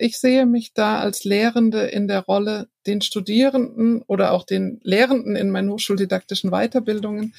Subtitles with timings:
[0.00, 5.34] Ich sehe mich da als Lehrende in der Rolle, den Studierenden oder auch den Lehrenden
[5.34, 7.34] in meinen hochschuldidaktischen Weiterbildungen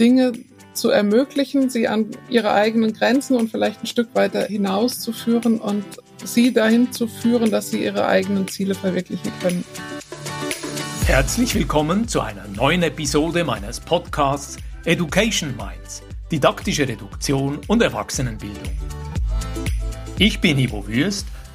[0.00, 0.32] Dinge
[0.72, 5.84] zu ermöglichen, sie an ihre eigenen Grenzen und vielleicht ein Stück weiter hinauszuführen und
[6.24, 9.62] sie dahin zu führen, dass sie ihre eigenen Ziele verwirklichen können.
[11.04, 14.56] Herzlich willkommen zu einer neuen Episode meines Podcasts
[14.86, 16.02] Education Minds,
[16.32, 18.72] didaktische Reduktion und Erwachsenenbildung.
[20.18, 21.26] Ich bin Ivo Würst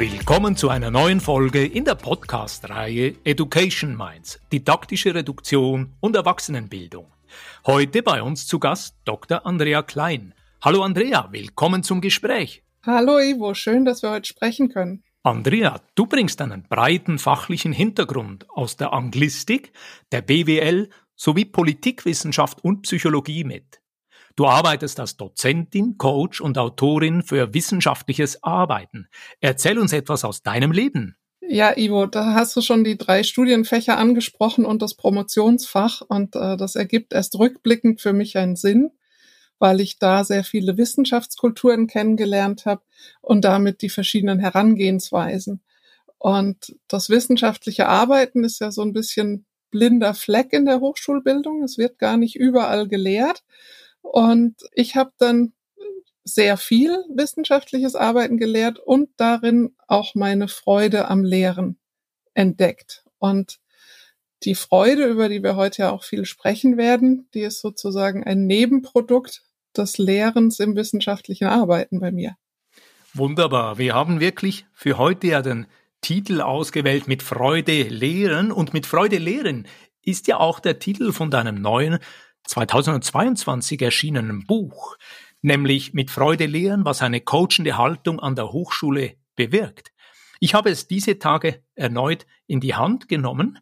[0.00, 7.04] Willkommen zu einer neuen Folge in der Podcast-Reihe Education Minds, didaktische Reduktion und Erwachsenenbildung.
[7.66, 9.44] Heute bei uns zu Gast Dr.
[9.44, 10.32] Andrea Klein.
[10.62, 12.62] Hallo Andrea, willkommen zum Gespräch.
[12.82, 15.04] Hallo Ivo, schön, dass wir heute sprechen können.
[15.22, 19.70] Andrea, du bringst einen breiten fachlichen Hintergrund aus der Anglistik,
[20.12, 23.82] der BWL sowie Politikwissenschaft und Psychologie mit.
[24.40, 29.06] Du arbeitest als Dozentin, Coach und Autorin für wissenschaftliches Arbeiten.
[29.42, 31.14] Erzähl uns etwas aus deinem Leben.
[31.42, 36.56] Ja, Ivo, da hast du schon die drei Studienfächer angesprochen und das Promotionsfach und äh,
[36.56, 38.92] das ergibt erst rückblickend für mich einen Sinn,
[39.58, 42.80] weil ich da sehr viele Wissenschaftskulturen kennengelernt habe
[43.20, 45.60] und damit die verschiedenen Herangehensweisen.
[46.16, 51.62] Und das wissenschaftliche Arbeiten ist ja so ein bisschen blinder Fleck in der Hochschulbildung.
[51.62, 53.44] Es wird gar nicht überall gelehrt.
[54.02, 55.52] Und ich habe dann
[56.24, 61.78] sehr viel wissenschaftliches Arbeiten gelehrt und darin auch meine Freude am Lehren
[62.34, 63.04] entdeckt.
[63.18, 63.58] Und
[64.44, 68.46] die Freude, über die wir heute ja auch viel sprechen werden, die ist sozusagen ein
[68.46, 69.42] Nebenprodukt
[69.76, 72.36] des Lehrens im wissenschaftlichen Arbeiten bei mir.
[73.12, 73.78] Wunderbar.
[73.78, 75.66] Wir haben wirklich für heute ja den
[76.00, 79.66] Titel ausgewählt mit Freude lehren und mit Freude lehren
[80.02, 81.98] ist ja auch der Titel von deinem neuen
[82.44, 84.96] 2022 erschienenen Buch,
[85.42, 89.92] nämlich mit Freude lehren, was eine coachende Haltung an der Hochschule bewirkt.
[90.40, 93.58] Ich habe es diese Tage erneut in die Hand genommen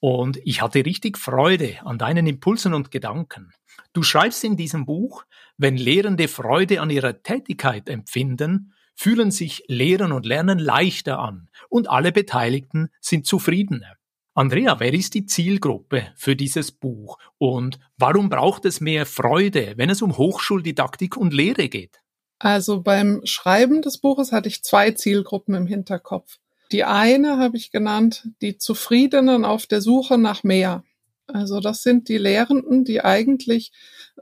[0.00, 3.52] und ich hatte richtig Freude an deinen Impulsen und Gedanken.
[3.92, 5.24] Du schreibst in diesem Buch,
[5.56, 11.88] wenn Lehrende Freude an ihrer Tätigkeit empfinden, fühlen sich Lehren und Lernen leichter an und
[11.88, 13.97] alle Beteiligten sind zufriedener.
[14.38, 19.90] Andrea, wer ist die Zielgruppe für dieses Buch und warum braucht es mehr Freude, wenn
[19.90, 21.98] es um Hochschuldidaktik und Lehre geht?
[22.38, 26.36] Also beim Schreiben des Buches hatte ich zwei Zielgruppen im Hinterkopf.
[26.70, 30.84] Die eine habe ich genannt, die Zufriedenen auf der Suche nach mehr.
[31.26, 33.72] Also das sind die Lehrenden, die eigentlich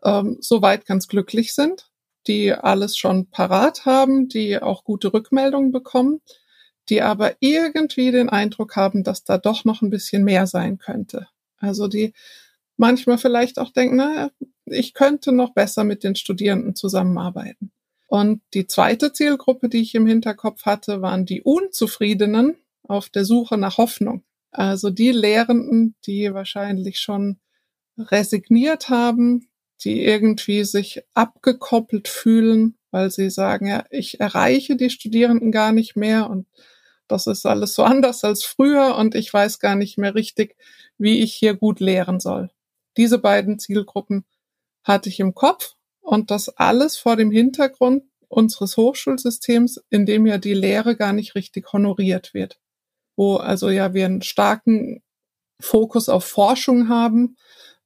[0.02, 1.90] ähm, soweit ganz glücklich sind,
[2.26, 6.22] die alles schon parat haben, die auch gute Rückmeldungen bekommen,
[6.88, 11.28] die aber irgendwie den Eindruck haben, dass da doch noch ein bisschen mehr sein könnte.
[11.58, 12.12] Also die
[12.76, 14.30] manchmal vielleicht auch denken, na,
[14.66, 17.72] ich könnte noch besser mit den Studierenden zusammenarbeiten.
[18.08, 23.58] Und die zweite Zielgruppe, die ich im Hinterkopf hatte, waren die Unzufriedenen auf der Suche
[23.58, 24.22] nach Hoffnung.
[24.52, 27.38] Also die Lehrenden, die wahrscheinlich schon
[27.98, 29.48] resigniert haben,
[29.82, 35.96] die irgendwie sich abgekoppelt fühlen, weil sie sagen, ja, ich erreiche die Studierenden gar nicht
[35.96, 36.46] mehr und
[37.08, 40.56] das ist alles so anders als früher und ich weiß gar nicht mehr richtig,
[40.98, 42.50] wie ich hier gut lehren soll.
[42.96, 44.24] Diese beiden Zielgruppen
[44.82, 50.38] hatte ich im Kopf und das alles vor dem Hintergrund unseres Hochschulsystems, in dem ja
[50.38, 52.58] die Lehre gar nicht richtig honoriert wird.
[53.16, 55.02] Wo also ja wir einen starken
[55.60, 57.36] Fokus auf Forschung haben,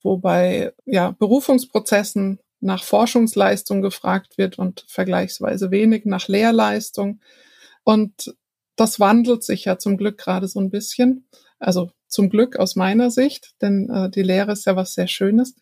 [0.02, 7.20] wobei ja Berufungsprozessen nach Forschungsleistung gefragt wird und vergleichsweise wenig nach Lehrleistung.
[7.84, 8.34] Und
[8.80, 11.26] das wandelt sich ja zum Glück gerade so ein bisschen.
[11.58, 15.54] Also zum Glück aus meiner Sicht, denn äh, die Lehre ist ja was sehr Schönes.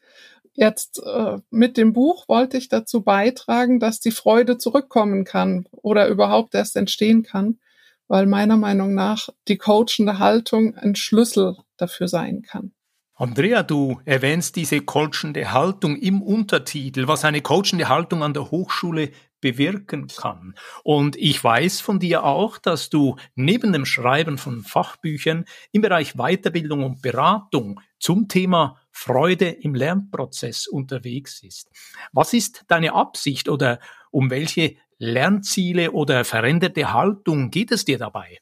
[0.55, 6.09] Jetzt äh, mit dem Buch wollte ich dazu beitragen, dass die Freude zurückkommen kann oder
[6.09, 7.59] überhaupt erst entstehen kann,
[8.07, 12.73] weil meiner Meinung nach die coachende Haltung ein Schlüssel dafür sein kann.
[13.21, 19.11] Andrea, du erwähnst diese coachende Haltung im Untertitel, was eine coachende Haltung an der Hochschule
[19.41, 20.55] bewirken kann.
[20.85, 26.15] Und ich weiß von dir auch, dass du neben dem Schreiben von Fachbüchern im Bereich
[26.15, 31.73] Weiterbildung und Beratung zum Thema Freude im Lernprozess unterwegs ist.
[32.13, 33.81] Was ist deine Absicht oder
[34.13, 38.39] um welche Lernziele oder veränderte Haltung geht es dir dabei?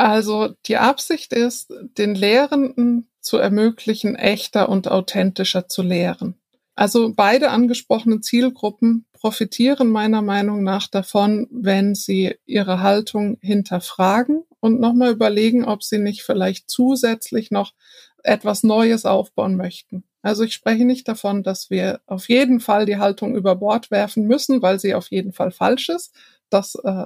[0.00, 6.36] Also die Absicht ist, den Lehrenden zu ermöglichen, echter und authentischer zu lehren.
[6.74, 14.80] Also beide angesprochenen Zielgruppen profitieren meiner Meinung nach davon, wenn sie ihre Haltung hinterfragen und
[14.80, 17.74] nochmal überlegen, ob sie nicht vielleicht zusätzlich noch
[18.22, 20.04] etwas Neues aufbauen möchten.
[20.22, 24.26] Also ich spreche nicht davon, dass wir auf jeden Fall die Haltung über Bord werfen
[24.26, 26.14] müssen, weil sie auf jeden Fall falsch ist.
[26.48, 27.04] Das äh,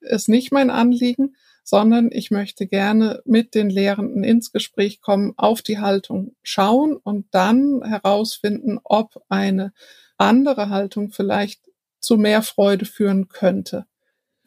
[0.00, 1.34] ist nicht mein Anliegen,
[1.70, 7.28] sondern ich möchte gerne mit den Lehrenden ins Gespräch kommen, auf die Haltung schauen und
[7.30, 9.72] dann herausfinden, ob eine
[10.18, 11.70] andere Haltung vielleicht
[12.00, 13.86] zu mehr Freude führen könnte.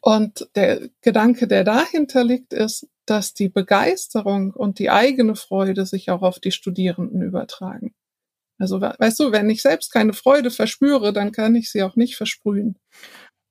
[0.02, 6.10] Und der Gedanke, der dahinter liegt, ist, dass die Begeisterung und die eigene Freude sich
[6.10, 7.94] auch auf die Studierenden übertragen.
[8.58, 12.16] Also weißt du, wenn ich selbst keine Freude verspüre, dann kann ich sie auch nicht
[12.16, 12.76] versprühen.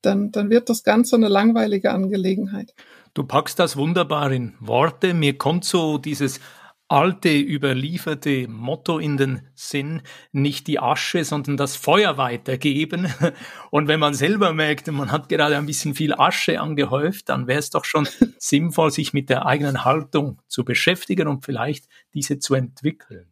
[0.04, 2.74] Dann, dann wird das Ganze eine langweilige Angelegenheit.
[3.14, 5.14] Du packst das wunderbar in Worte.
[5.14, 6.40] Mir kommt so dieses
[6.88, 10.02] alte, überlieferte Motto in den Sinn,
[10.32, 13.12] nicht die Asche, sondern das Feuer weitergeben.
[13.70, 17.58] Und wenn man selber merkt, man hat gerade ein bisschen viel Asche angehäuft, dann wäre
[17.58, 18.06] es doch schon
[18.38, 23.26] sinnvoll, sich mit der eigenen Haltung zu beschäftigen und vielleicht diese zu entwickeln.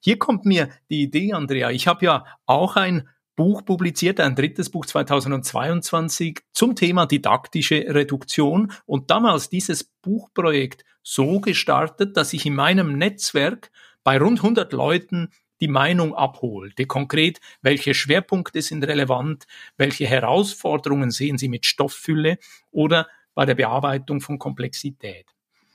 [0.00, 1.70] Hier kommt mir die Idee, Andrea.
[1.70, 3.08] Ich habe ja auch ein
[3.42, 11.40] Buch publiziert, ein drittes Buch 2022 zum Thema didaktische Reduktion und damals dieses Buchprojekt so
[11.40, 13.72] gestartet, dass ich in meinem Netzwerk
[14.04, 15.30] bei rund 100 Leuten
[15.60, 16.86] die Meinung abholte.
[16.86, 22.38] Konkret, welche Schwerpunkte sind relevant, welche Herausforderungen sehen Sie mit Stofffülle
[22.70, 25.26] oder bei der Bearbeitung von Komplexität.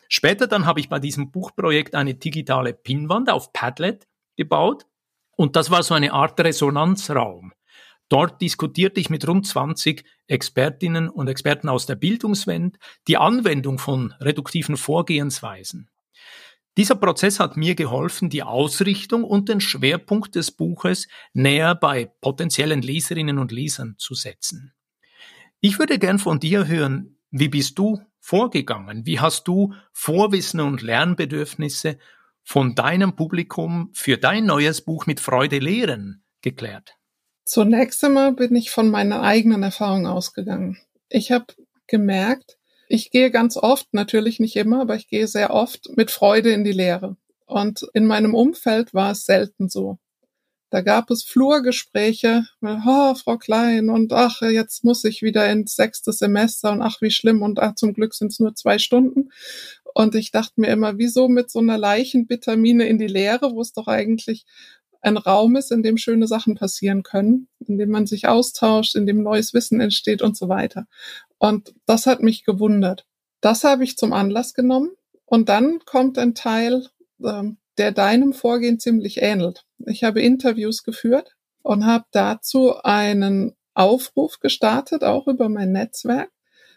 [0.08, 4.86] Später dann habe ich bei diesem Buchprojekt eine digitale Pinwand auf Padlet gebaut.
[5.36, 7.52] Und das war so eine Art Resonanzraum.
[8.09, 12.77] Dort diskutierte ich mit rund 20 Expertinnen und Experten aus der Bildungswelt
[13.07, 15.89] die Anwendung von reduktiven Vorgehensweisen.
[16.77, 22.83] Dieser Prozess hat mir geholfen, die Ausrichtung und den Schwerpunkt des Buches näher bei potenziellen
[22.83, 24.74] Leserinnen und Lesern zu setzen.
[25.60, 29.06] Ich würde gern von dir hören, wie bist du vorgegangen?
[29.06, 31.98] Wie hast du Vorwissen und Lernbedürfnisse
[32.44, 36.97] von deinem Publikum für dein neues Buch mit Freude lehren geklärt?
[37.48, 40.78] Zunächst einmal bin ich von meiner eigenen Erfahrung ausgegangen.
[41.08, 41.46] Ich habe
[41.88, 42.58] gemerkt,
[42.90, 46.66] ich gehe ganz oft, natürlich nicht immer, aber ich gehe sehr oft mit Freude in
[46.66, 47.16] die Lehre.
[47.46, 49.98] Und in meinem Umfeld war es selten so.
[50.72, 56.12] Da gab es Flurgespräche, oh, Frau Klein, und ach, jetzt muss ich wieder ins sechste
[56.12, 59.30] Semester und ach, wie schlimm, und ach, zum Glück sind es nur zwei Stunden.
[59.94, 63.72] Und ich dachte mir immer, wieso mit so einer Leichenvitamine in die Lehre, wo es
[63.72, 64.46] doch eigentlich
[65.02, 69.06] ein Raum ist, in dem schöne Sachen passieren können, in dem man sich austauscht, in
[69.06, 70.88] dem neues Wissen entsteht und so weiter.
[71.38, 73.06] Und das hat mich gewundert.
[73.42, 74.92] Das habe ich zum Anlass genommen.
[75.26, 76.88] Und dann kommt ein Teil,
[77.24, 79.66] ähm, der deinem Vorgehen ziemlich ähnelt.
[79.86, 86.32] Ich habe Interviews geführt und habe dazu einen Aufruf gestartet, auch über mein Netzwerk,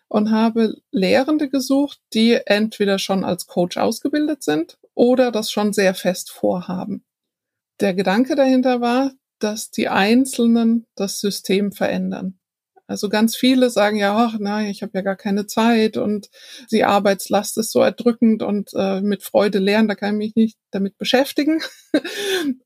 [0.08, 5.94] und habe Lehrende gesucht, die entweder schon als Coach ausgebildet sind oder das schon sehr
[5.94, 7.04] fest vorhaben.
[7.80, 12.38] Der Gedanke dahinter war, dass die Einzelnen das System verändern.
[12.86, 16.28] Also ganz viele sagen ja, ach nein, ich habe ja gar keine Zeit und
[16.72, 20.58] die Arbeitslast ist so erdrückend und äh, mit Freude lernen, da kann ich mich nicht
[20.72, 21.62] damit beschäftigen.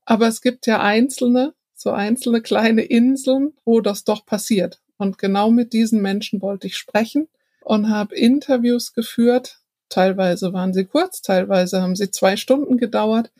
[0.05, 4.81] Aber es gibt ja einzelne, so einzelne kleine Inseln, wo das doch passiert.
[4.97, 7.27] Und genau mit diesen Menschen wollte ich sprechen
[7.61, 9.59] und habe Interviews geführt.
[9.89, 13.31] Teilweise waren sie kurz, teilweise haben sie zwei Stunden gedauert.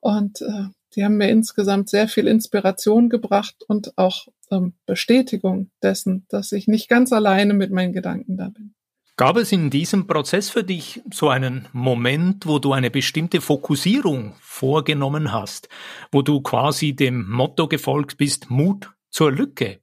[0.00, 6.26] Und äh, die haben mir insgesamt sehr viel Inspiration gebracht und auch ähm, Bestätigung dessen,
[6.28, 8.74] dass ich nicht ganz alleine mit meinen Gedanken da bin.
[9.18, 14.34] Gab es in diesem Prozess für dich so einen Moment, wo du eine bestimmte Fokussierung
[14.40, 15.70] vorgenommen hast,
[16.12, 19.80] wo du quasi dem Motto gefolgt bist, Mut zur Lücke?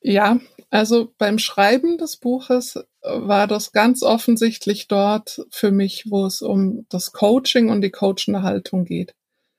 [0.00, 0.40] Ja,
[0.70, 6.42] also beim Schreiben des Buches äh, war das ganz offensichtlich dort für mich, wo es
[6.42, 9.14] um das Coaching und die coachende Haltung geht.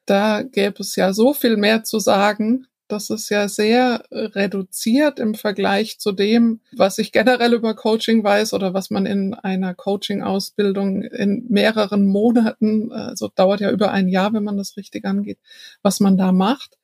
[0.05, 2.67] Da gäbe es ja so viel mehr zu sagen.
[2.89, 8.53] Das ist ja sehr reduziert im Vergleich zu dem, was ich generell über Coaching weiß
[8.53, 14.33] oder was man in einer Coaching-Ausbildung in mehreren Monaten, also dauert ja über ein Jahr,
[14.33, 15.39] wenn man das richtig angeht,
[15.81, 16.77] was man da macht.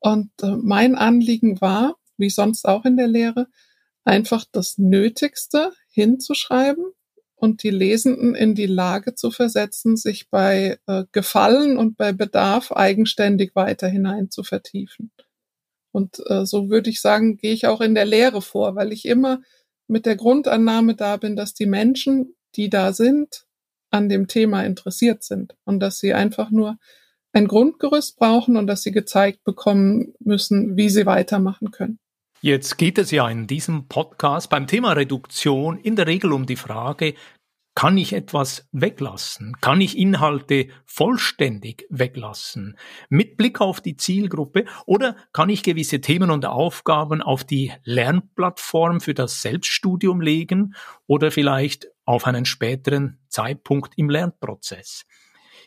[0.00, 3.48] Und äh, mein Anliegen war, wie sonst auch in der Lehre,
[4.04, 6.84] einfach das Nötigste hinzuschreiben
[7.38, 12.72] und die Lesenden in die Lage zu versetzen, sich bei äh, Gefallen und bei Bedarf
[12.72, 15.12] eigenständig weiter hinein zu vertiefen.
[15.92, 19.06] Und äh, so würde ich sagen, gehe ich auch in der Lehre vor, weil ich
[19.06, 19.40] immer
[19.86, 23.46] mit der Grundannahme da bin, dass die Menschen, die da sind,
[23.90, 26.76] an dem Thema interessiert sind und dass sie einfach nur
[27.32, 32.00] ein Grundgerüst brauchen und dass sie gezeigt bekommen müssen, wie sie weitermachen können.
[32.40, 36.54] Jetzt geht es ja in diesem Podcast beim Thema Reduktion in der Regel um die
[36.54, 37.14] Frage,
[37.74, 39.56] kann ich etwas weglassen?
[39.60, 42.78] Kann ich Inhalte vollständig weglassen?
[43.08, 44.66] Mit Blick auf die Zielgruppe?
[44.86, 50.76] Oder kann ich gewisse Themen und Aufgaben auf die Lernplattform für das Selbststudium legen
[51.08, 55.06] oder vielleicht auf einen späteren Zeitpunkt im Lernprozess?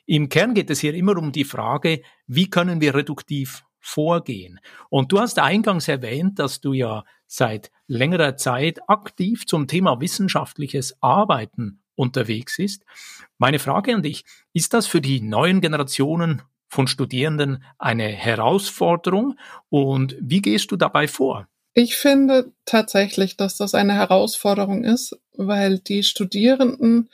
[0.05, 4.59] Im Kern geht es hier immer um die Frage, wie können wir reduktiv vorgehen?
[4.89, 10.97] Und du hast eingangs erwähnt, dass du ja seit längerer Zeit aktiv zum Thema wissenschaftliches
[11.01, 12.83] Arbeiten unterwegs ist.
[13.37, 14.23] Meine Frage an dich,
[14.53, 19.37] ist das für die neuen Generationen von Studierenden eine Herausforderung
[19.69, 21.47] und wie gehst du dabei vor?
[21.73, 27.09] Ich finde tatsächlich, dass das eine Herausforderung ist, weil die Studierenden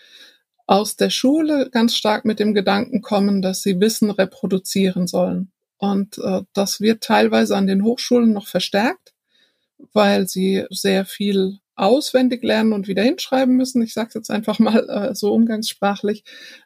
[0.66, 5.52] aus der Schule ganz stark mit dem Gedanken kommen, dass sie Wissen reproduzieren sollen.
[5.78, 9.14] Und äh, das wird teilweise an den Hochschulen noch verstärkt,
[9.94, 13.84] weil sie sehr viel auswendig lernen und wieder hinschreiben müssen.
[13.84, 16.24] Ich sage jetzt einfach mal äh, so umgangssprachlich.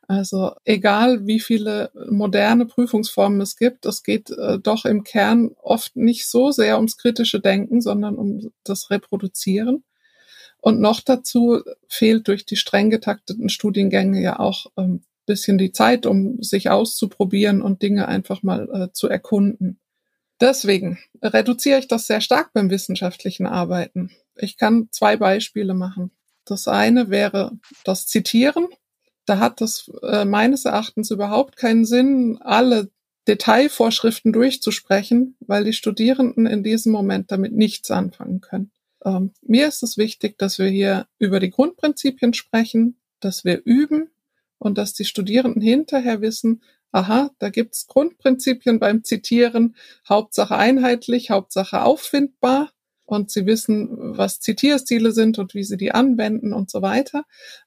[0.08, 5.98] Also egal, wie viele moderne Prüfungsformen es gibt, es geht äh, doch im Kern oft
[5.98, 9.84] nicht so sehr ums kritische Denken, sondern um das Reproduzieren.
[10.62, 16.06] Und noch dazu fehlt durch die streng getakteten Studiengänge ja auch ähm, bisschen die Zeit,
[16.06, 19.80] um sich auszuprobieren und Dinge einfach mal äh, zu erkunden.
[20.40, 24.12] Deswegen reduziere ich das sehr stark beim wissenschaftlichen Arbeiten.
[24.36, 26.12] Ich kann zwei Beispiele machen.
[26.46, 27.52] Das eine wäre
[27.86, 28.68] das Zitieren.
[29.26, 32.90] Da hat es äh, meines Erachtens überhaupt keinen Sinn, alle
[33.28, 38.72] Detailvorschriften durchzusprechen, weil die Studierenden in diesem Moment damit nichts anfangen können.
[39.06, 44.10] Ähm, mir ist es wichtig, dass wir hier über die Grundprinzipien sprechen, dass wir üben
[44.62, 49.76] und dass die Studierenden hinterher wissen, aha, da gibt's Grundprinzipien beim Zitieren,
[50.08, 52.70] Hauptsache einheitlich, Hauptsache auffindbar
[53.06, 57.24] und sie wissen, was Zitierstile sind und wie sie die anwenden und so weiter.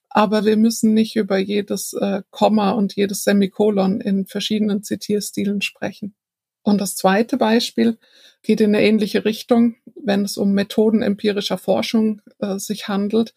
[0.09, 6.15] Aber wir müssen nicht über jedes äh, Komma und jedes Semikolon in verschiedenen Zitierstilen sprechen.
[6.63, 7.97] Und das zweite Beispiel
[8.41, 13.33] geht in eine ähnliche Richtung, wenn es um Methoden empirischer Forschung äh, sich handelt.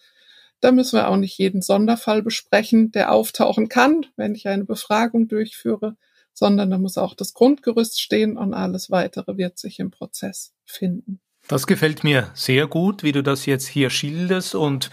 [0.61, 5.29] Da müssen wir auch nicht jeden Sonderfall besprechen, der auftauchen kann, wenn ich eine Befragung
[5.29, 5.97] durchführe,
[6.33, 11.21] sondern da muss auch das Grundgerüst stehen und alles weitere wird sich im Prozess finden.
[11.49, 14.91] Das gefällt mir sehr gut, wie du das jetzt hier schilderst und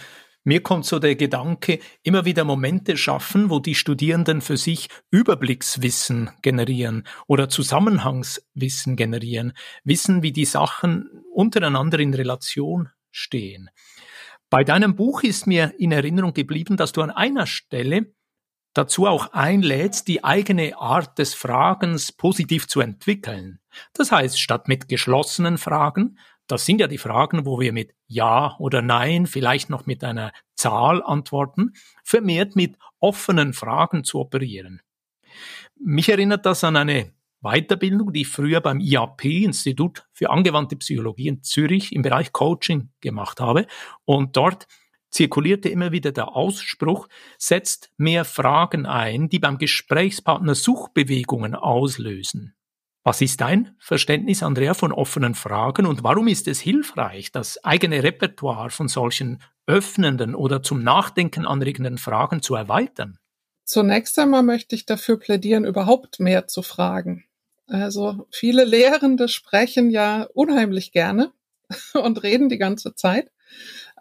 [0.47, 6.29] mir kommt so der Gedanke, immer wieder Momente schaffen, wo die Studierenden für sich Überblickswissen
[6.43, 9.53] generieren oder Zusammenhangswissen generieren,
[9.83, 13.71] wissen, wie die Sachen untereinander in Relation stehen.
[14.49, 18.13] Bei deinem Buch ist mir in Erinnerung geblieben, dass du an einer Stelle
[18.73, 23.59] dazu auch einlädst, die eigene Art des Fragens positiv zu entwickeln.
[23.93, 28.55] Das heißt, statt mit geschlossenen Fragen, das sind ja die Fragen, wo wir mit Ja
[28.59, 31.73] oder Nein, vielleicht noch mit einer Zahl antworten,
[32.03, 34.81] vermehrt mit offenen Fragen zu operieren.
[35.75, 37.14] Mich erinnert das an eine
[37.45, 42.89] Weiterbildung, die ich früher beim IAP, Institut für angewandte Psychologie in Zürich im Bereich Coaching
[42.99, 43.67] gemacht habe.
[44.03, 44.67] Und dort
[45.11, 52.55] zirkulierte immer wieder der Ausspruch, setzt mehr Fragen ein, die beim Gesprächspartner Suchbewegungen auslösen.
[53.03, 58.01] Was ist dein Verständnis, Andrea, von offenen Fragen und warum ist es hilfreich, das eigene
[58.01, 63.19] Repertoire von solchen öffnenden oder zum Nachdenken anregenden Fragen zu erweitern?
[63.63, 67.25] Zunächst einmal möchte ich dafür plädieren, überhaupt mehr zu fragen.
[67.67, 71.31] Also viele Lehrende sprechen ja unheimlich gerne
[71.93, 73.31] und reden die ganze Zeit.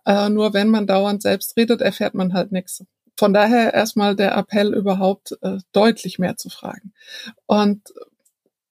[0.06, 2.84] Äh, nur wenn man dauernd selbst redet, erfährt man halt nichts.
[3.16, 6.92] Von daher erstmal der Appell überhaupt äh, deutlich mehr zu fragen.
[7.46, 7.94] Und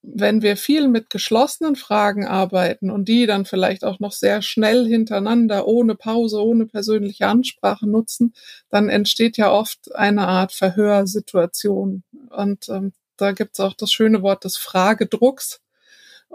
[0.06, 4.86] wenn wir viel mit geschlossenen Fragen arbeiten und die dann vielleicht auch noch sehr schnell
[4.86, 8.34] hintereinander, ohne Pause, ohne persönliche Ansprache nutzen,
[8.68, 12.02] dann entsteht ja oft eine Art Verhörsituation.
[12.28, 15.60] Und ähm, da gibt's auch das schöne Wort des Fragedrucks.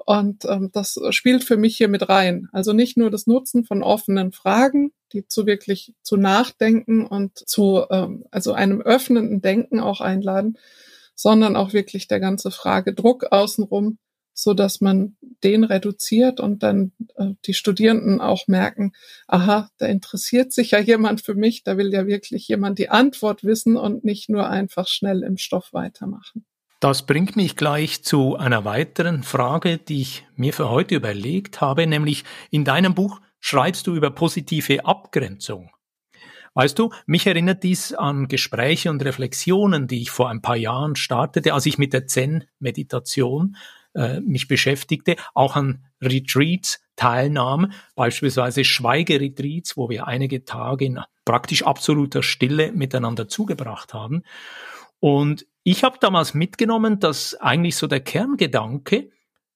[0.05, 2.48] Und ähm, das spielt für mich hier mit rein.
[2.51, 7.86] Also nicht nur das Nutzen von offenen Fragen, die zu wirklich zu Nachdenken und zu
[7.89, 10.57] ähm, also einem öffnenden Denken auch einladen,
[11.15, 13.98] sondern auch wirklich der ganze Fragedruck außenrum,
[14.33, 18.93] so dass man den reduziert und dann äh, die Studierenden auch merken,
[19.27, 23.43] aha, da interessiert sich ja jemand für mich, da will ja wirklich jemand die Antwort
[23.43, 26.45] wissen und nicht nur einfach schnell im Stoff weitermachen.
[26.79, 31.86] Das bringt mich gleich zu einer weiteren Frage, die ich mir für heute überlegt habe,
[31.86, 35.71] nämlich in deinem Buch schreibst du über positive Abgrenzung.
[36.53, 40.95] Weißt du, mich erinnert dies an Gespräche und Reflexionen, die ich vor ein paar Jahren
[40.95, 43.57] startete, als ich mit der Zen-Meditation
[43.93, 51.63] äh, mich beschäftigte, auch an Retreats teilnahm, beispielsweise Schweigeretreats, wo wir einige Tage in praktisch
[51.63, 54.24] absoluter Stille miteinander zugebracht haben.
[55.00, 59.11] Und ich habe damals mitgenommen, dass eigentlich so der Kerngedanke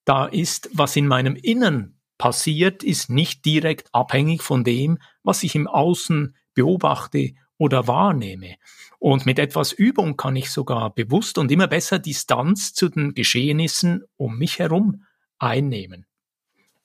[0.05, 5.55] da ist, was in meinem Innern passiert, ist nicht direkt abhängig von dem, was ich
[5.55, 8.55] im Außen beobachte oder wahrnehme.
[8.99, 14.03] Und mit etwas Übung kann ich sogar bewusst und immer besser Distanz zu den Geschehnissen
[14.15, 15.05] um mich herum
[15.39, 16.05] einnehmen.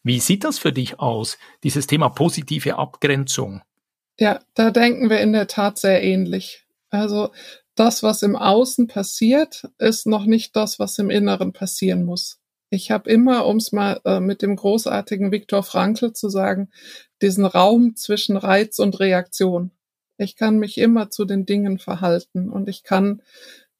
[0.03, 3.63] Wie sieht das für dich aus, dieses Thema positive Abgrenzung?
[4.19, 6.65] Ja, da denken wir in der Tat sehr ähnlich.
[6.91, 7.31] Also
[7.79, 12.41] das, was im Außen passiert, ist noch nicht das, was im Inneren passieren muss.
[12.71, 16.71] Ich habe immer, um es mal äh, mit dem großartigen Viktor Frankl zu sagen,
[17.23, 19.71] diesen Raum zwischen Reiz und Reaktion.
[20.19, 23.23] Ich kann mich immer zu den Dingen verhalten und ich kann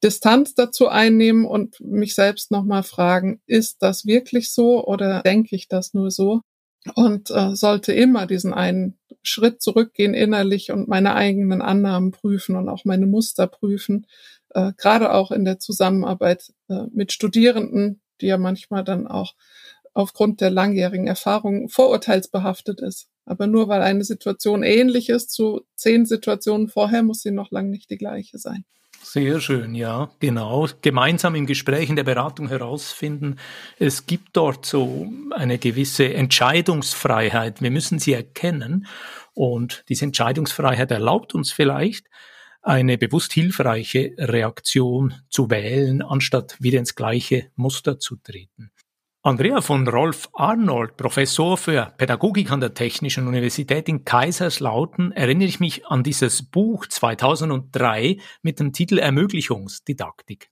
[0.03, 5.67] Distanz dazu einnehmen und mich selbst nochmal fragen, ist das wirklich so oder denke ich
[5.67, 6.41] das nur so?
[6.95, 12.69] Und äh, sollte immer diesen einen Schritt zurückgehen innerlich und meine eigenen Annahmen prüfen und
[12.69, 14.07] auch meine Muster prüfen,
[14.51, 19.35] äh, gerade auch in der Zusammenarbeit äh, mit Studierenden, die ja manchmal dann auch
[19.93, 23.09] aufgrund der langjährigen Erfahrung vorurteilsbehaftet ist.
[23.25, 27.69] Aber nur weil eine Situation ähnlich ist zu zehn Situationen vorher, muss sie noch lange
[27.69, 28.63] nicht die gleiche sein.
[29.01, 30.67] Sehr schön, ja, genau.
[30.81, 33.37] Gemeinsam im Gespräch in der Beratung herausfinden,
[33.79, 37.61] es gibt dort so eine gewisse Entscheidungsfreiheit.
[37.61, 38.85] Wir müssen sie erkennen.
[39.33, 42.05] Und diese Entscheidungsfreiheit erlaubt uns vielleicht,
[42.61, 48.71] eine bewusst hilfreiche Reaktion zu wählen, anstatt wieder ins gleiche Muster zu treten.
[49.21, 55.59] Andrea von Rolf Arnold, Professor für Pädagogik an der Technischen Universität in Kaiserslautern, erinnere ich
[55.59, 60.49] mich an dieses Buch 2003 mit dem Titel Ermöglichungsdidaktik.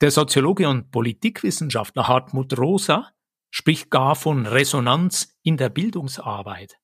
[0.00, 3.12] Der Soziologe und Politikwissenschaftler Hartmut Rosa
[3.52, 6.78] spricht gar von Resonanz in der Bildungsarbeit.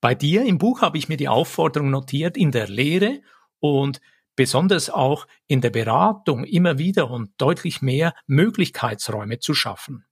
[0.00, 3.22] Bei dir im Buch habe ich mir die Aufforderung notiert, in der Lehre
[3.58, 4.00] und
[4.36, 10.05] besonders auch in der Beratung immer wieder und deutlich mehr Möglichkeitsräume zu schaffen.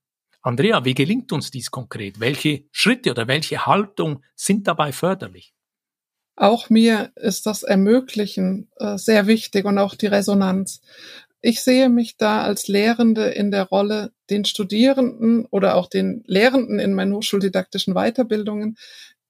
[0.44, 2.20] Andrea, wie gelingt uns dies konkret?
[2.20, 5.54] Welche Schritte oder welche Haltung sind dabei förderlich?
[6.36, 10.82] Auch mir ist das Ermöglichen äh, sehr wichtig und auch die Resonanz.
[11.40, 16.78] Ich sehe mich da als Lehrende in der Rolle, den Studierenden oder auch den Lehrenden
[16.78, 18.76] in meinen hochschuldidaktischen Weiterbildungen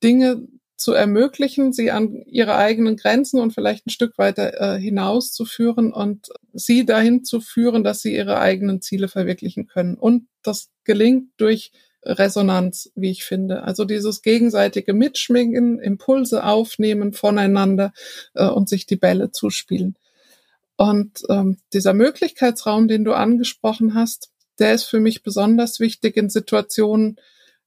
[0.03, 5.93] Dinge zu ermöglichen, sie an ihre eigenen Grenzen und vielleicht ein Stück weiter äh, hinauszuführen
[5.93, 9.95] und sie dahin zu führen, dass sie ihre eigenen Ziele verwirklichen können.
[9.95, 11.71] Und das gelingt durch
[12.05, 13.63] Resonanz, wie ich finde.
[13.63, 17.93] Also dieses gegenseitige Mitschwingen, Impulse aufnehmen voneinander
[18.35, 19.97] äh, und sich die Bälle zuspielen.
[20.77, 26.31] Und ähm, dieser Möglichkeitsraum, den du angesprochen hast, der ist für mich besonders wichtig in
[26.31, 27.17] Situationen,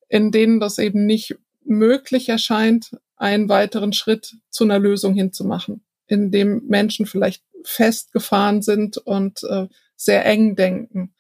[0.10, 6.32] in denen das eben nicht möglich erscheint, einen weiteren Schritt zu einer Lösung hinzumachen, in
[6.32, 11.14] dem Menschen vielleicht festgefahren sind und äh, sehr eng denken.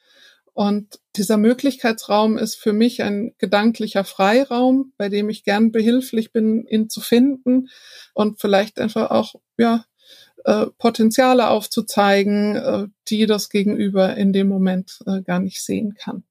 [0.54, 6.66] Und dieser Möglichkeitsraum ist für mich ein gedanklicher Freiraum, bei dem ich gern behilflich bin,
[6.66, 7.70] ihn zu finden
[8.14, 9.86] und vielleicht einfach auch, ja,
[10.46, 16.24] äh, Potenziale aufzuzeigen, äh, die das Gegenüber in dem Moment äh, gar nicht sehen kann.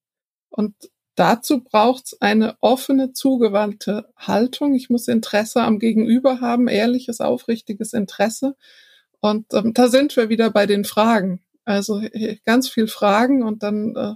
[0.48, 0.74] Und
[1.16, 4.74] Dazu braucht es eine offene, zugewandte Haltung.
[4.74, 8.54] Ich muss Interesse am Gegenüber haben, ehrliches, aufrichtiges Interesse.
[9.20, 11.40] Und ähm, da sind wir wieder bei den Fragen.
[11.64, 12.00] Also
[12.44, 14.12] ganz viel Fragen und dann äh,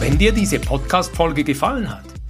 [0.00, 2.07] Wenn dir diese Podcast-Folge gefallen hat,